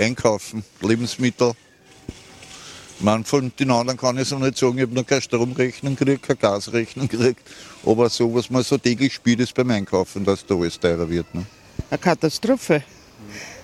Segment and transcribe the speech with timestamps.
[0.00, 1.52] einkaufen, Lebensmittel.
[3.00, 6.22] Man von den anderen kann ich so nicht sagen, ich habe noch keine Stromrechnung gekriegt,
[6.22, 7.40] keine Gasrechnung gekriegt.
[7.86, 11.34] Aber so, was man so täglich spielt, ist beim Einkaufen, dass da alles teurer wird.
[11.34, 11.46] Ne?
[11.88, 12.82] Eine Katastrophe.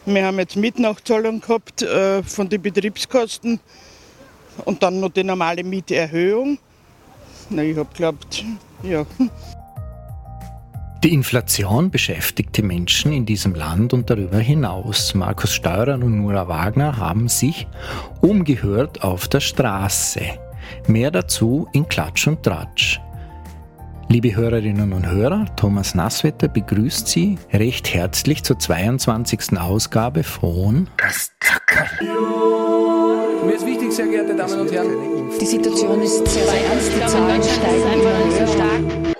[0.06, 3.60] Wir haben jetzt Mietnachzahlung gehabt äh, von den Betriebskosten
[4.64, 6.58] und dann noch die normale Mieterhöhung.
[7.50, 8.44] Na, ich habe geglaubt,
[8.82, 9.04] ja.
[11.04, 15.14] Die Inflation beschäftigt die Menschen in diesem Land und darüber hinaus.
[15.14, 17.68] Markus Steurer und Nora Wagner haben sich
[18.22, 20.22] umgehört auf der Straße.
[20.86, 23.00] Mehr dazu in Klatsch und Tratsch.
[24.08, 29.58] Liebe Hörerinnen und Hörer, Thomas Nasswetter begrüßt Sie recht herzlich zur 22.
[29.58, 31.88] Ausgabe von Das Zackerl.
[33.44, 34.88] Mir ist wichtig, sehr geehrte Damen und Herren.
[35.40, 39.16] Die Situation ist sehr ernst, die Zahlen steigen immer sehr stark.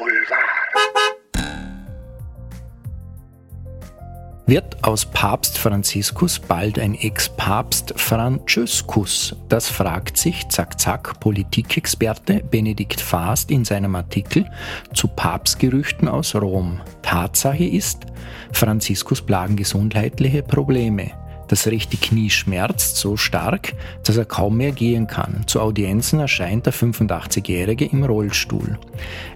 [4.49, 9.35] Wird aus Papst Franziskus bald ein Ex-Papst Franziskus?
[9.49, 14.49] Das fragt sich Zack Zack Politikexperte Benedikt Faast in seinem Artikel
[14.95, 16.81] zu Papstgerüchten aus Rom.
[17.03, 18.07] Tatsache ist,
[18.53, 21.26] Franziskus plagen gesundheitliche Probleme.
[21.49, 25.45] Das rechte Knie schmerzt so stark, dass er kaum mehr gehen kann.
[25.47, 28.79] Zu Audienzen erscheint der 85-Jährige im Rollstuhl.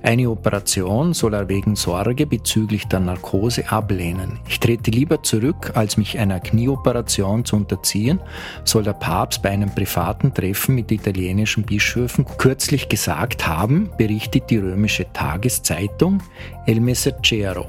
[0.02, 4.40] Eine Operation soll er wegen Sorge bezüglich der Narkose ablehnen.
[4.48, 8.20] Ich trete lieber zurück, als mich einer Knieoperation zu unterziehen,
[8.64, 14.58] soll der Papst bei einem privaten Treffen mit italienischen Bischöfen kürzlich gesagt haben, berichtet die
[14.58, 16.22] römische Tageszeitung
[16.66, 17.66] El Messaggero.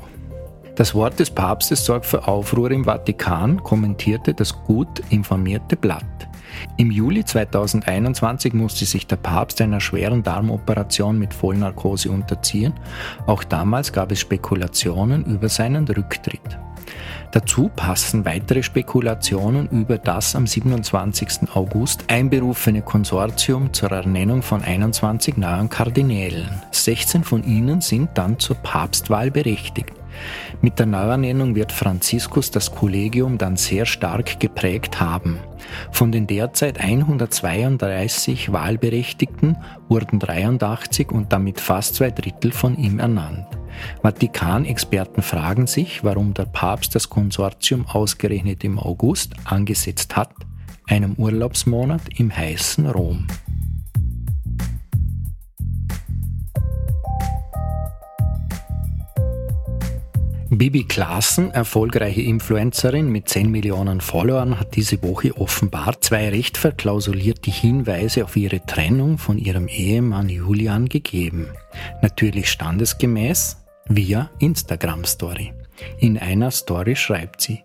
[0.76, 6.06] Das Wort des Papstes sorgt für Aufruhr im Vatikan, kommentierte das gut informierte Blatt.
[6.78, 12.74] Im Juli 2021 musste sich der Papst einer schweren Darmoperation mit Vollnarkose unterziehen.
[13.26, 16.60] Auch damals gab es Spekulationen über seinen Rücktritt.
[17.32, 21.54] Dazu passen weitere Spekulationen über das am 27.
[21.54, 26.50] August einberufene Konsortium zur Ernennung von 21 neuen Kardinälen.
[26.72, 30.01] 16 von ihnen sind dann zur Papstwahl berechtigt.
[30.62, 35.40] Mit der Neuernennung wird Franziskus das Kollegium dann sehr stark geprägt haben.
[35.92, 39.58] Von den derzeit 132 Wahlberechtigten
[39.90, 43.48] wurden 83 und damit fast zwei Drittel von ihm ernannt.
[44.02, 50.34] Vatikan-Experten fragen sich, warum der Papst das Konsortium ausgerechnet im August angesetzt hat,
[50.88, 53.28] einem Urlaubsmonat im heißen Rom.
[60.62, 67.50] Bibi Klaassen, erfolgreiche Influencerin mit 10 Millionen Followern, hat diese Woche offenbar zwei recht verklausulierte
[67.50, 71.48] Hinweise auf ihre Trennung von ihrem Ehemann Julian gegeben.
[72.04, 73.58] Natürlich standesgemäß
[73.88, 75.52] via Instagram Story.
[75.98, 77.64] In einer Story schreibt sie,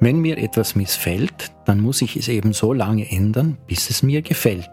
[0.00, 4.22] wenn mir etwas missfällt, dann muss ich es eben so lange ändern, bis es mir
[4.22, 4.70] gefällt.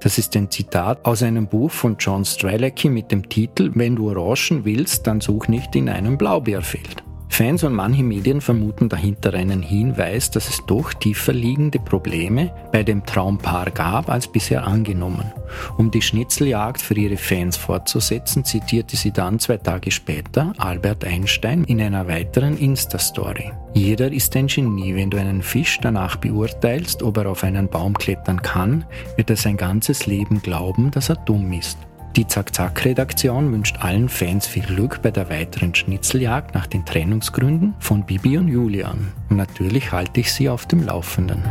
[0.00, 4.10] Das ist ein Zitat aus einem Buch von John Strzelecki mit dem Titel Wenn du
[4.10, 7.04] Orangen willst, dann such nicht in einem Blaubeerfeld.
[7.34, 12.84] Fans und manche Medien vermuten dahinter einen Hinweis, dass es doch tiefer liegende Probleme bei
[12.84, 15.32] dem Traumpaar gab als bisher angenommen.
[15.76, 21.64] Um die Schnitzeljagd für ihre Fans fortzusetzen, zitierte sie dann zwei Tage später Albert Einstein
[21.64, 23.50] in einer weiteren Insta-Story.
[23.72, 24.94] Jeder ist ein Genie.
[24.94, 28.84] Wenn du einen Fisch danach beurteilst, ob er auf einen Baum klettern kann,
[29.16, 31.78] wird er sein ganzes Leben glauben, dass er dumm ist.
[32.16, 38.06] Die Zack-Zack-Redaktion wünscht allen Fans viel Glück bei der weiteren Schnitzeljagd nach den Trennungsgründen von
[38.06, 39.12] Bibi und Julian.
[39.30, 41.42] Natürlich halte ich sie auf dem Laufenden.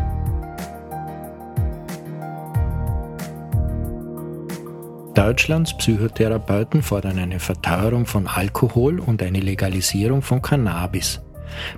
[5.13, 11.22] Deutschlands Psychotherapeuten fordern eine Verteuerung von Alkohol und eine Legalisierung von Cannabis.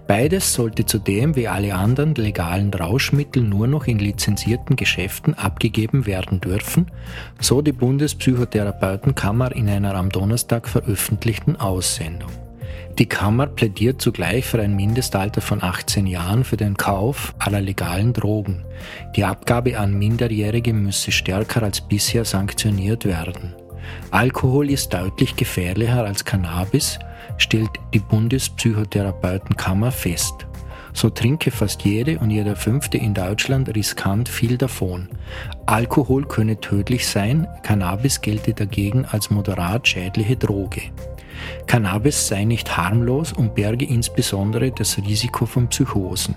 [0.08, 6.42] Beides sollte zudem wie alle anderen legalen Rauschmittel nur noch in lizenzierten Geschäften abgegeben werden
[6.42, 6.88] dürfen,
[7.40, 12.32] so die Bundespsychotherapeutenkammer in einer am Donnerstag veröffentlichten Aussendung.
[12.98, 18.14] Die Kammer plädiert zugleich für ein Mindestalter von 18 Jahren für den Kauf aller legalen
[18.14, 18.64] Drogen.
[19.18, 23.54] Die Abgabe an Minderjährige müsse stärker als bisher sanktioniert werden.
[24.12, 27.00] Alkohol ist deutlich gefährlicher als Cannabis
[27.38, 30.46] stellt die Bundespsychotherapeutenkammer fest.
[30.94, 35.10] So trinke fast jede und jeder Fünfte in Deutschland riskant viel davon.
[35.66, 40.82] Alkohol könne tödlich sein, Cannabis gelte dagegen als moderat schädliche Droge.
[41.68, 46.36] Cannabis sei nicht harmlos und berge insbesondere das Risiko von Psychosen.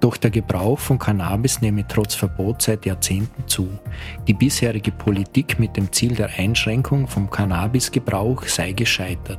[0.00, 3.68] Doch der Gebrauch von Cannabis nehme trotz Verbot seit Jahrzehnten zu.
[4.26, 9.38] Die bisherige Politik mit dem Ziel der Einschränkung vom Cannabisgebrauch sei gescheitert.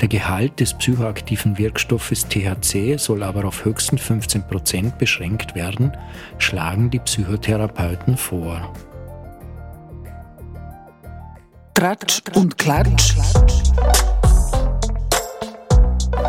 [0.00, 5.92] Der Gehalt des psychoaktiven Wirkstoffes THC soll aber auf höchstens 15 Prozent beschränkt werden,
[6.38, 8.72] schlagen die Psychotherapeuten vor.
[11.74, 13.14] Tratsch und Klatsch.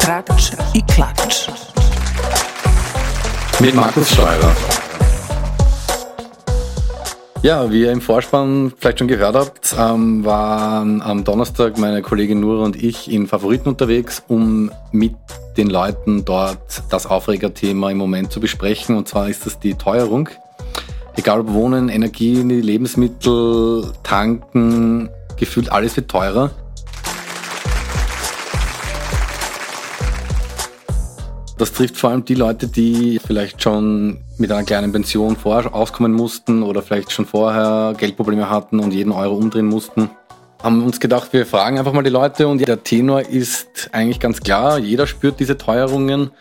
[0.06, 1.50] Tratsch und Klatsch.
[3.60, 4.56] Mit Markus Steurer.
[7.42, 12.40] Ja, wie ihr im Vorspann vielleicht schon gehört habt, ähm, waren am Donnerstag meine Kollegin
[12.40, 15.16] Nura und ich in Favoriten unterwegs, um mit
[15.58, 18.96] den Leuten dort das Aufregerthema im Moment zu besprechen.
[18.96, 20.30] Und zwar ist das die Teuerung.
[21.16, 26.52] Egal ob Wohnen, Energie, Lebensmittel, Tanken, gefühlt alles wird teurer.
[31.58, 36.12] Das trifft vor allem die Leute, die vielleicht schon mit einer kleinen Pension vorher auskommen
[36.12, 40.10] mussten oder vielleicht schon vorher Geldprobleme hatten und jeden Euro umdrehen mussten.
[40.62, 44.42] Haben uns gedacht, wir fragen einfach mal die Leute und der Tenor ist eigentlich ganz
[44.42, 44.80] klar.
[44.80, 46.32] Jeder spürt diese Teuerungen.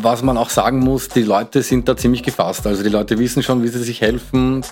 [0.00, 2.66] Was man auch sagen muss, die Leute sind da ziemlich gefasst.
[2.66, 4.64] Also die Leute wissen schon, wie sie sich helfen.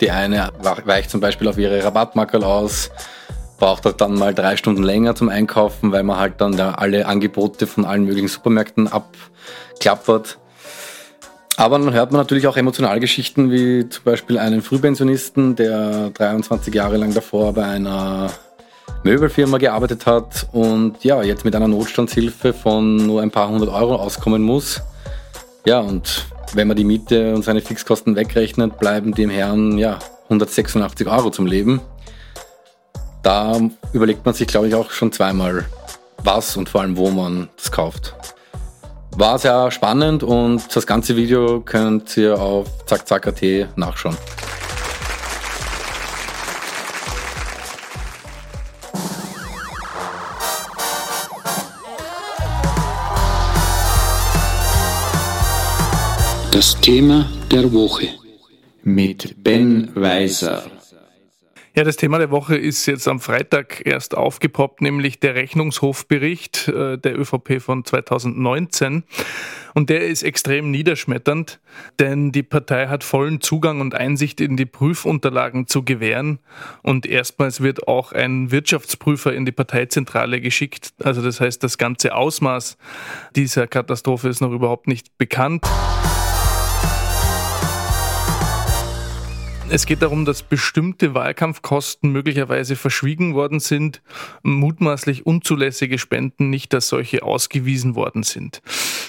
[0.00, 0.50] Die eine
[0.84, 2.90] weicht zum Beispiel auf ihre Rabattmackerl aus
[3.62, 7.06] braucht er dann mal drei Stunden länger zum Einkaufen, weil man halt dann da alle
[7.06, 10.38] Angebote von allen möglichen Supermärkten abklappert.
[11.56, 16.74] Aber dann hört man natürlich auch emotionale Geschichten, wie zum Beispiel einen Frühpensionisten, der 23
[16.74, 18.32] Jahre lang davor bei einer
[19.04, 23.94] Möbelfirma gearbeitet hat und ja, jetzt mit einer Notstandshilfe von nur ein paar hundert Euro
[23.94, 24.82] auskommen muss.
[25.66, 31.06] Ja, und wenn man die Miete und seine Fixkosten wegrechnet, bleiben dem Herrn ja 186
[31.06, 31.80] Euro zum Leben
[33.22, 33.60] da
[33.92, 35.64] überlegt man sich, glaube ich, auch schon zweimal,
[36.22, 38.14] was und vor allem, wo man das kauft.
[39.12, 44.16] War sehr spannend und das ganze Video könnt ihr auf zackzack.at nachschauen.
[56.50, 58.08] Das Thema der Woche
[58.82, 60.62] mit Ben Weiser.
[61.74, 66.98] Ja, das Thema der Woche ist jetzt am Freitag erst aufgepoppt, nämlich der Rechnungshofbericht äh,
[66.98, 69.04] der ÖVP von 2019.
[69.72, 71.60] Und der ist extrem niederschmetternd,
[71.98, 76.40] denn die Partei hat vollen Zugang und Einsicht in die Prüfunterlagen zu gewähren.
[76.82, 80.92] Und erstmals wird auch ein Wirtschaftsprüfer in die Parteizentrale geschickt.
[81.02, 82.76] Also das heißt, das ganze Ausmaß
[83.34, 85.64] dieser Katastrophe ist noch überhaupt nicht bekannt.
[89.74, 94.02] Es geht darum, dass bestimmte Wahlkampfkosten möglicherweise verschwiegen worden sind,
[94.42, 98.60] mutmaßlich unzulässige Spenden nicht als solche ausgewiesen worden sind.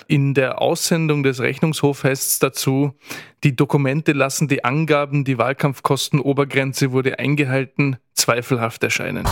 [0.07, 2.94] In der Aussendung des Rechnungshofs dazu,
[3.44, 9.27] die Dokumente lassen die Angaben, die Wahlkampfkostenobergrenze wurde eingehalten, zweifelhaft erscheinen.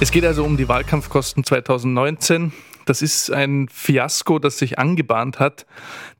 [0.00, 2.50] Es geht also um die Wahlkampfkosten 2019.
[2.86, 5.66] Das ist ein Fiasko, das sich angebahnt hat,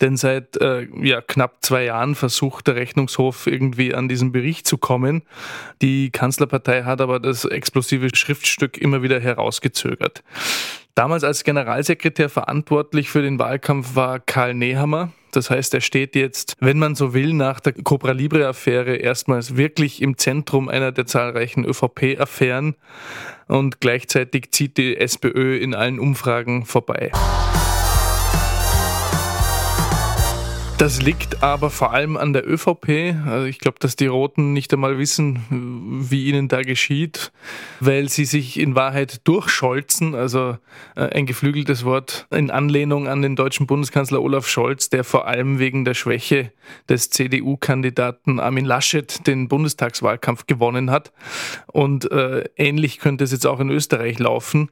[0.00, 4.78] denn seit äh, ja, knapp zwei Jahren versucht der Rechnungshof irgendwie an diesen Bericht zu
[4.78, 5.22] kommen.
[5.82, 10.22] Die Kanzlerpartei hat aber das explosive Schriftstück immer wieder herausgezögert.
[10.94, 15.12] Damals als Generalsekretär verantwortlich für den Wahlkampf war Karl Nehammer.
[15.36, 20.00] Das heißt, er steht jetzt, wenn man so will, nach der Cobra Libre-Affäre erstmals wirklich
[20.00, 22.76] im Zentrum einer der zahlreichen ÖVP-Affären
[23.48, 27.10] und gleichzeitig zieht die SPÖ in allen Umfragen vorbei.
[30.76, 33.14] Das liegt aber vor allem an der ÖVP.
[33.26, 37.32] Also ich glaube, dass die Roten nicht einmal wissen, wie ihnen da geschieht,
[37.78, 40.16] weil sie sich in Wahrheit durchscholzen.
[40.16, 40.58] Also
[40.96, 45.60] äh, ein geflügeltes Wort in Anlehnung an den deutschen Bundeskanzler Olaf Scholz, der vor allem
[45.60, 46.52] wegen der Schwäche
[46.88, 51.12] des CDU-Kandidaten Armin Laschet den Bundestagswahlkampf gewonnen hat.
[51.68, 54.70] Und äh, ähnlich könnte es jetzt auch in Österreich laufen.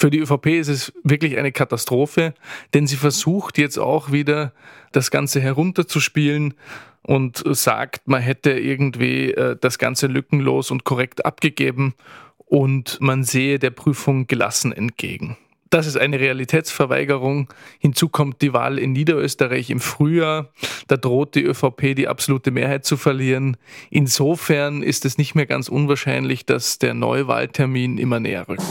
[0.00, 2.32] Für die ÖVP ist es wirklich eine Katastrophe,
[2.72, 4.52] denn sie versucht jetzt auch wieder
[4.92, 6.54] das Ganze herunterzuspielen
[7.02, 11.94] und sagt, man hätte irgendwie äh, das Ganze lückenlos und korrekt abgegeben
[12.36, 15.36] und man sehe der Prüfung gelassen entgegen.
[15.68, 17.52] Das ist eine Realitätsverweigerung.
[17.80, 20.50] Hinzu kommt die Wahl in Niederösterreich im Frühjahr.
[20.86, 23.56] Da droht die ÖVP die absolute Mehrheit zu verlieren.
[23.90, 28.62] Insofern ist es nicht mehr ganz unwahrscheinlich, dass der Neuwahltermin immer näher rückt.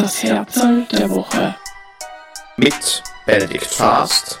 [0.00, 1.54] Das Herzl der Woche.
[2.56, 4.40] Mit Benedikt Fast,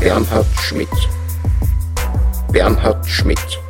[0.00, 0.88] Bernhard Schmidt.
[2.50, 3.60] Bernhard Schmidt.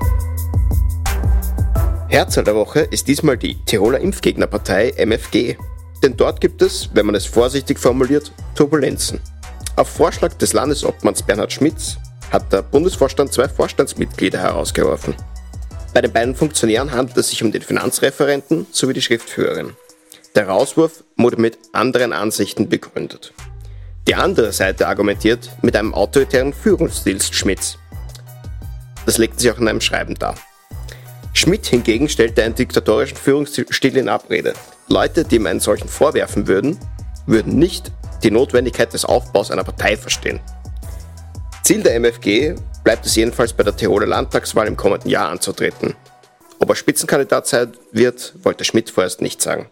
[2.07, 5.57] Herzl der Woche ist diesmal die Tiroler Impfgegnerpartei MFG.
[6.05, 9.19] Denn dort gibt es, wenn man es vorsichtig formuliert, Turbulenzen.
[9.75, 11.97] Auf Vorschlag des Landesobmanns Bernhard Schmitz
[12.31, 15.17] hat der Bundesvorstand zwei Vorstandsmitglieder herausgeworfen.
[15.93, 19.75] Bei den beiden Funktionären handelt es sich um den Finanzreferenten sowie die Schriftführerin.
[20.35, 23.33] Der Rauswurf wurde mit anderen Ansichten begründet.
[24.07, 27.79] Die andere Seite argumentiert mit einem autoritären Führungsstil Schmidts.
[29.07, 30.35] Das legte sich auch in einem Schreiben dar.
[31.33, 34.55] Schmidt hingegen stellte einen diktatorischen Führungsstil in Abrede.
[34.89, 36.79] Leute, die ihm einen solchen vorwerfen würden,
[37.27, 37.93] würden nicht
[38.23, 40.41] die Notwendigkeit des Aufbaus einer Partei verstehen.
[41.63, 45.95] Ziel der MFG bleibt es jedenfalls bei der Tiroler Landtagswahl im kommenden Jahr anzutreten.
[46.59, 49.71] Ob er Spitzenkandidat sein wird, wollte Schmidt vorerst nicht sagen.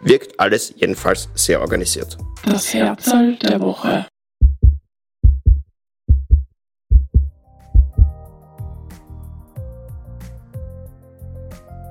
[0.00, 2.16] Wirkt alles jedenfalls sehr organisiert.
[2.44, 4.06] Das Herzl der Woche.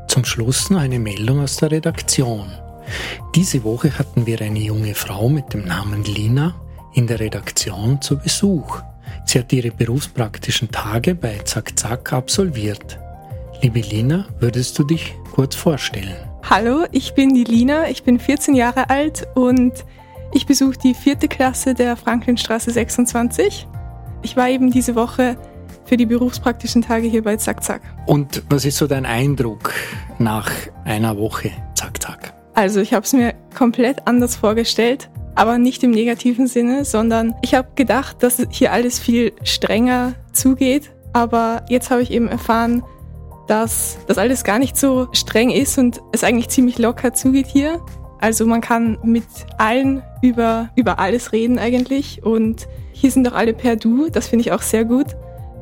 [0.07, 2.49] Zum Schluss noch eine Meldung aus der Redaktion.
[3.33, 6.55] Diese Woche hatten wir eine junge Frau mit dem Namen Lina
[6.93, 8.81] in der Redaktion zu Besuch.
[9.25, 12.97] Sie hat ihre berufspraktischen Tage bei Zack Zack absolviert.
[13.61, 16.15] Liebe Lina, würdest du dich kurz vorstellen?
[16.47, 19.73] Hallo, ich bin die Lina, ich bin 14 Jahre alt und
[20.31, 23.67] ich besuche die vierte Klasse der Franklinstraße 26.
[24.21, 25.37] Ich war eben diese Woche
[25.85, 27.81] für die berufspraktischen Tage hier bei Zack Zack.
[28.05, 29.73] Und was ist so dein Eindruck
[30.19, 30.51] nach
[30.83, 32.35] einer Woche Zack Zack?
[32.53, 37.55] Also ich habe es mir komplett anders vorgestellt, aber nicht im negativen Sinne, sondern ich
[37.55, 40.91] habe gedacht, dass hier alles viel strenger zugeht.
[41.11, 42.83] Aber jetzt habe ich eben erfahren,
[43.47, 47.81] dass das alles gar nicht so streng ist und es eigentlich ziemlich locker zugeht hier.
[48.19, 49.25] Also man kann mit
[49.57, 54.41] allen über, über alles reden eigentlich und hier sind auch alle per Du, das finde
[54.41, 55.15] ich auch sehr gut.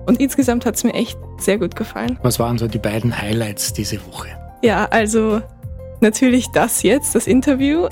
[0.05, 2.19] Und insgesamt hat es mir echt sehr gut gefallen.
[2.21, 4.27] Was waren so die beiden Highlights diese Woche?
[4.61, 5.41] Ja, also
[6.01, 7.87] natürlich das jetzt, das Interview.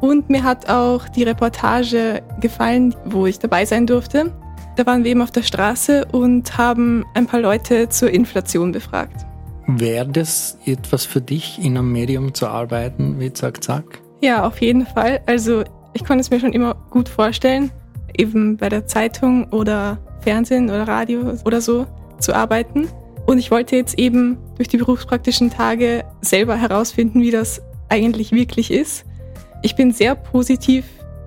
[0.00, 4.32] Und mir hat auch die Reportage gefallen, wo ich dabei sein durfte.
[4.78, 9.26] Da waren wir eben auf der Straße und haben ein paar Leute zur Inflation befragt.
[9.66, 14.00] Wäre das etwas für dich, in einem Medium zu arbeiten wie Zack Zack?
[14.20, 15.18] Ja, auf jeden Fall.
[15.26, 17.72] Also ich konnte es mir schon immer gut vorstellen,
[18.16, 21.84] eben bei der Zeitung oder Fernsehen oder Radio oder so
[22.20, 22.86] zu arbeiten.
[23.26, 28.70] Und ich wollte jetzt eben durch die berufspraktischen Tage selber herausfinden, wie das eigentlich wirklich
[28.70, 29.04] ist.
[29.64, 30.84] Ich bin sehr positiv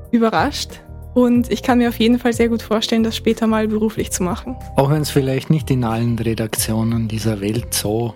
[0.10, 0.79] überrascht
[1.13, 4.24] und ich kann mir auf jeden Fall sehr gut vorstellen, das später mal beruflich zu
[4.24, 4.56] machen.
[4.75, 8.13] Auch wenn es vielleicht nicht in allen Redaktionen dieser Welt so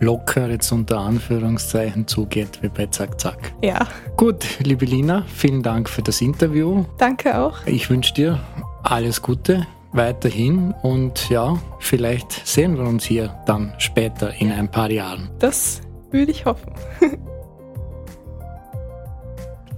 [0.00, 3.52] locker jetzt unter Anführungszeichen zugeht wie bei Zack Zack.
[3.62, 3.86] Ja.
[4.16, 6.84] Gut, liebe Lina, vielen Dank für das Interview.
[6.98, 7.66] Danke auch.
[7.66, 8.40] Ich wünsche dir
[8.82, 14.90] alles Gute weiterhin und ja, vielleicht sehen wir uns hier dann später in ein paar
[14.90, 15.30] Jahren.
[15.38, 16.72] Das würde ich hoffen.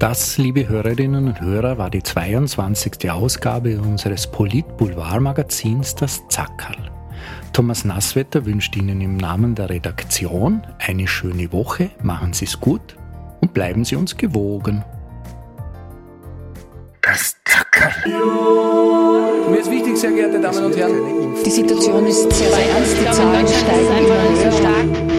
[0.02, 3.08] Das, liebe Hörerinnen und Hörer, war die 22.
[3.08, 6.90] Ausgabe unseres Polit-Boulevard-Magazins Das Zackerl.
[7.52, 12.96] Thomas Nasswetter wünscht Ihnen im Namen der Redaktion eine schöne Woche, machen Sie es gut
[13.42, 14.84] und bleiben Sie uns gewogen.
[17.00, 17.92] Das Zackerl.
[19.50, 21.36] Mir ist wichtig, sehr geehrte Damen und Herren.
[21.46, 25.11] Die Situation ist sehr ernst, die Zahlen steigen immer höher.